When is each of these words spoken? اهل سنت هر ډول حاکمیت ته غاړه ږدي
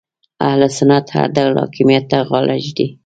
اهل 0.47 0.61
سنت 0.77 1.05
هر 1.15 1.27
ډول 1.35 1.53
حاکمیت 1.61 2.03
ته 2.11 2.17
غاړه 2.29 2.55
ږدي 2.65 2.87